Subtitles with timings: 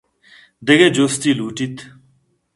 [0.65, 1.77] دگہ جستے لوٹیت